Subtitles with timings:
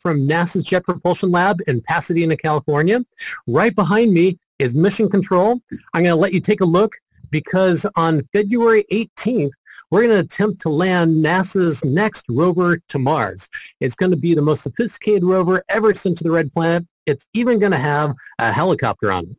[0.00, 3.04] from NASA's Jet Propulsion Lab in Pasadena, California.
[3.46, 5.60] Right behind me is Mission Control.
[5.94, 6.96] I'm going to let you take a look
[7.30, 9.50] because on February 18th,
[9.90, 13.48] we're going to attempt to land NASA's next rover to Mars.
[13.80, 16.86] It's going to be the most sophisticated rover ever sent to the Red Planet.
[17.06, 19.36] It's even going to have a helicopter on it.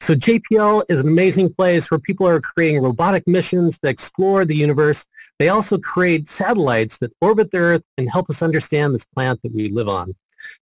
[0.00, 4.56] So JPL is an amazing place where people are creating robotic missions that explore the
[4.56, 5.04] universe.
[5.40, 9.54] They also create satellites that orbit the Earth and help us understand this planet that
[9.54, 10.14] we live on.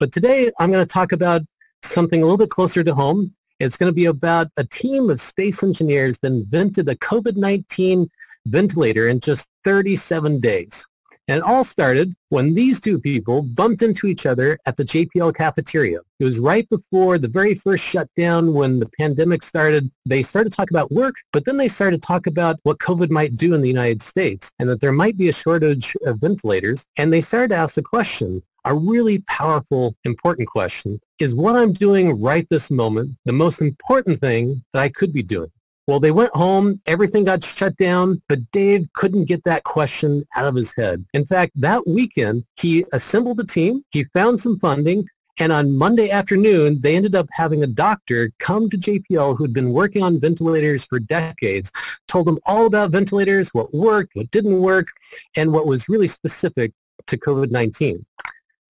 [0.01, 1.43] But today I'm going to talk about
[1.83, 3.35] something a little bit closer to home.
[3.61, 8.09] It's going to be about a team of space engineers that invented a COVID-19
[8.47, 10.87] ventilator in just 37 days.
[11.29, 15.35] And it all started when these two people bumped into each other at the JPL
[15.35, 16.01] cafeteria.
[16.19, 19.91] It was right before the very first shutdown when the pandemic started.
[20.05, 23.11] They started to talk about work, but then they started to talk about what COVID
[23.11, 26.85] might do in the United States and that there might be a shortage of ventilators.
[26.97, 31.01] And they started to ask the question, a really powerful, important question.
[31.19, 35.23] Is what I'm doing right this moment the most important thing that I could be
[35.23, 35.51] doing?
[35.89, 40.47] Well, they went home, everything got shut down, but Dave couldn't get that question out
[40.47, 41.05] of his head.
[41.13, 45.05] In fact, that weekend, he assembled a team, he found some funding,
[45.39, 49.53] and on Monday afternoon, they ended up having a doctor come to JPL who had
[49.53, 51.73] been working on ventilators for decades,
[52.07, 54.87] told them all about ventilators, what worked, what didn't work,
[55.35, 56.73] and what was really specific
[57.07, 58.05] to COVID-19.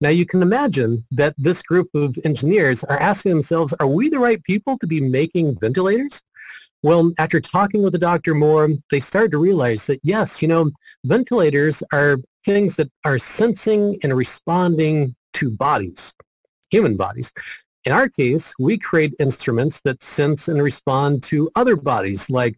[0.00, 4.18] Now you can imagine that this group of engineers are asking themselves, are we the
[4.18, 6.22] right people to be making ventilators?
[6.82, 10.70] Well, after talking with the doctor more, they started to realize that yes, you know,
[11.04, 16.12] ventilators are things that are sensing and responding to bodies,
[16.70, 17.32] human bodies.
[17.84, 22.56] In our case, we create instruments that sense and respond to other bodies like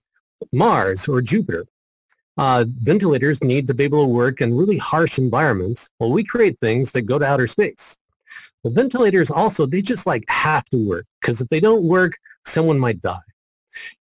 [0.53, 1.67] Mars or Jupiter
[2.37, 5.89] uh, ventilators need to be able to work in really harsh environments.
[5.99, 7.97] Well, we create things that go to outer space.
[8.65, 12.13] The ventilators also, they just like have to work because if they don't work,
[12.47, 13.19] someone might die.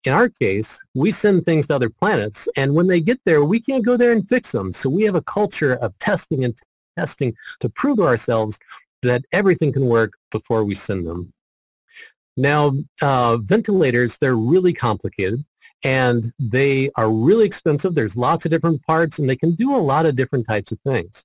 [0.05, 3.61] In our case, we send things to other planets, and when they get there, we
[3.61, 4.73] can't go there and fix them.
[4.73, 6.57] So we have a culture of testing and
[6.97, 8.59] testing to prove to ourselves
[9.03, 11.33] that everything can work before we send them.
[12.37, 12.73] Now,
[13.03, 15.45] uh, ventilators, they're really complicated
[15.85, 17.95] and they are really expensive.
[17.95, 20.79] There's lots of different parts and they can do a lot of different types of
[20.81, 21.25] things.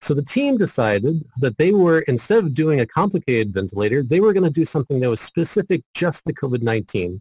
[0.00, 4.32] So the team decided that they were, instead of doing a complicated ventilator, they were
[4.32, 7.20] going to do something that was specific just to COVID-19.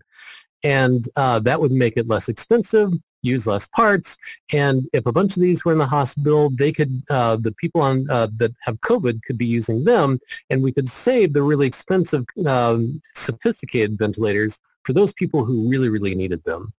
[0.63, 2.91] And uh, that would make it less expensive,
[3.23, 4.17] use less parts,
[4.51, 7.81] and if a bunch of these were in the hospital, they could, uh, the people
[7.81, 10.19] on uh, that have COVID could be using them,
[10.50, 15.89] and we could save the really expensive, um, sophisticated ventilators for those people who really,
[15.89, 16.73] really needed them.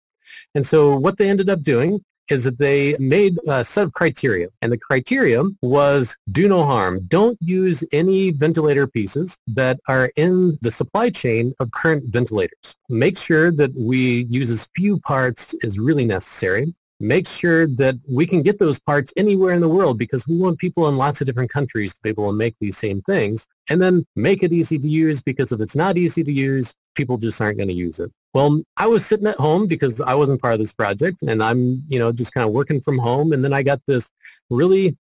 [0.54, 4.49] And so what they ended up doing is that they made a set of criteria.
[4.62, 7.00] And the criteria was do no harm.
[7.09, 12.77] Don't use any ventilator pieces that are in the supply chain of current ventilators.
[12.88, 16.75] Make sure that we use as few parts as really necessary.
[17.00, 20.60] Make sure that we can get those parts anywhere in the world because we want
[20.60, 23.49] people in lots of different countries to be able to make these same things.
[23.69, 27.19] And then make it easy to use because if it's not easy to use, people
[27.19, 28.10] just aren't going to use it.
[28.34, 31.82] Well, I was sitting at home because I wasn't part of this project and I'm,
[31.88, 33.32] you know, just kind of working from home.
[33.32, 34.10] And then I got this
[34.50, 34.97] really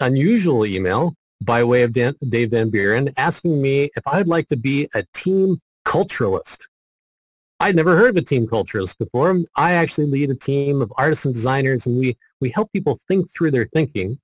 [0.00, 4.56] unusual email by way of Dan, Dave Van Buren asking me if I'd like to
[4.56, 6.64] be a team culturalist.
[7.60, 9.38] I'd never heard of a team culturalist before.
[9.54, 13.30] I actually lead a team of artists and designers and we, we help people think
[13.30, 14.18] through their thinking.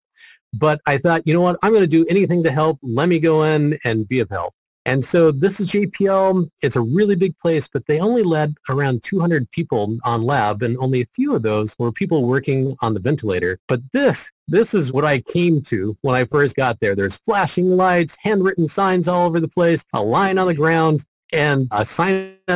[0.55, 2.79] But I thought, you know what, I'm going to do anything to help.
[2.83, 4.55] Let me go in and be of help.
[4.85, 6.49] And so this is JPL.
[6.63, 10.77] It's a really big place, but they only led around 200 people on lab, and
[10.79, 13.59] only a few of those were people working on the ventilator.
[13.69, 16.97] But this, this is what I came to when I first got there.
[16.97, 21.69] There's flashing lights, handwritten signs all over the place, a line on the ground, and
[21.71, 21.85] a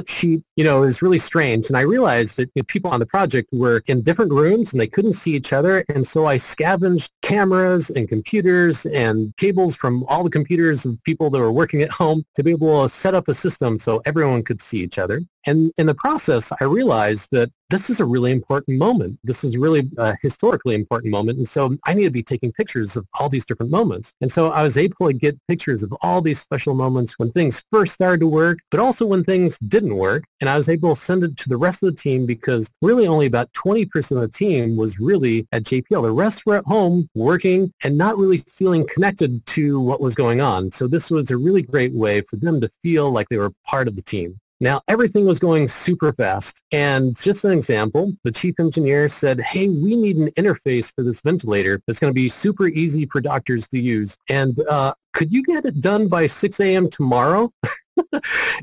[0.06, 1.68] sheet, you know, is really strange.
[1.68, 4.80] And I realized that you know, people on the project were in different rooms and
[4.80, 5.84] they couldn't see each other.
[5.88, 11.30] And so I scavenged cameras and computers and cables from all the computers of people
[11.30, 14.42] that were working at home to be able to set up a system so everyone
[14.42, 15.20] could see each other.
[15.46, 19.18] And in the process, I realized that this is a really important moment.
[19.24, 21.38] This is really a historically important moment.
[21.38, 24.12] And so I need to be taking pictures of all these different moments.
[24.20, 27.62] And so I was able to get pictures of all these special moments when things
[27.72, 30.24] first started to work, but also when things didn't work.
[30.40, 33.06] And I was able to send it to the rest of the team because really
[33.06, 36.02] only about 20% of the team was really at JPL.
[36.02, 40.40] The rest were at home working and not really feeling connected to what was going
[40.40, 40.70] on.
[40.70, 43.88] So this was a really great way for them to feel like they were part
[43.88, 44.38] of the team.
[44.58, 46.62] Now, everything was going super fast.
[46.72, 51.20] And just an example, the chief engineer said, hey, we need an interface for this
[51.20, 54.16] ventilator that's going to be super easy for doctors to use.
[54.30, 56.88] And uh, could you get it done by 6 a.m.
[56.88, 57.52] tomorrow?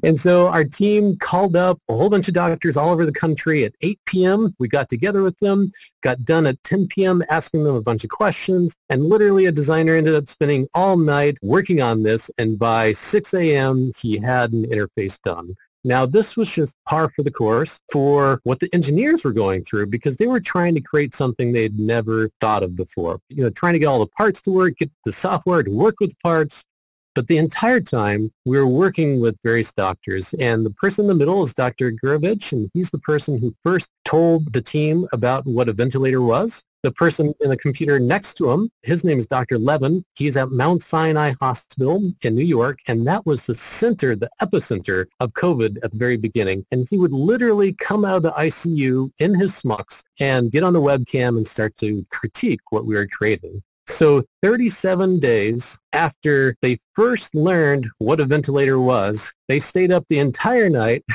[0.03, 3.63] and so our team called up a whole bunch of doctors all over the country
[3.65, 4.56] at 8 p.m.
[4.59, 5.71] We got together with them,
[6.01, 7.24] got done at 10 p.m.
[7.30, 11.38] asking them a bunch of questions, and literally a designer ended up spending all night
[11.41, 13.91] working on this, and by 6 a.m.
[14.00, 15.56] he had an interface done.
[15.86, 19.88] Now, this was just par for the course for what the engineers were going through
[19.88, 23.19] because they were trying to create something they'd never thought of before.
[23.27, 25.95] You know, trying to get all the parts to work, get the software to work
[26.00, 26.63] with parts,
[27.15, 31.15] but the entire time, we were working with various doctors, and the person in the
[31.15, 31.92] middle is Dr.
[31.92, 36.63] Gurevich, and he's the person who first told the team about what a ventilator was.
[36.81, 39.57] The person in the computer next to him, his name is Dr.
[39.57, 40.04] Levin.
[40.18, 45.06] He's at Mount Sinai Hospital in New York, and that was the center, the epicenter
[45.21, 46.65] of COVID at the very beginning.
[46.71, 50.74] And he would literally come out of the ICU in his smucks and get on
[50.74, 53.63] the webcam and start to critique what we were creating.
[53.88, 60.19] So 37 days after they first learned what a ventilator was, they stayed up the
[60.19, 61.03] entire night.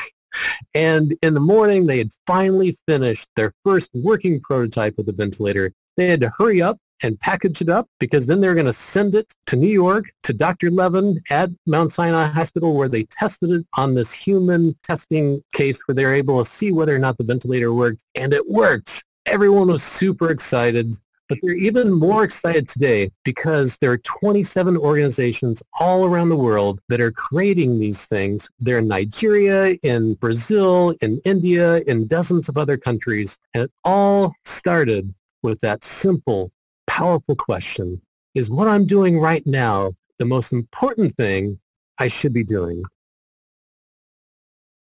[0.74, 5.72] And in the morning, they had finally finished their first working prototype of the ventilator.
[5.96, 9.14] They had to hurry up and package it up because then they're going to send
[9.14, 10.70] it to New York to Dr.
[10.70, 15.94] Levin at Mount Sinai Hospital where they tested it on this human testing case where
[15.94, 18.04] they're able to see whether or not the ventilator worked.
[18.14, 19.04] And it worked.
[19.26, 20.94] Everyone was super excited.
[21.28, 26.80] But they're even more excited today because there are 27 organizations all around the world
[26.88, 28.48] that are creating these things.
[28.58, 33.38] They're in Nigeria, in Brazil, in India, in dozens of other countries.
[33.52, 36.50] And it all started with that simple,
[36.86, 38.00] powerful question.
[38.34, 41.58] Is what I'm doing right now the most important thing
[41.98, 42.82] I should be doing?